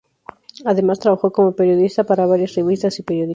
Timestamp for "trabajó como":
0.99-1.55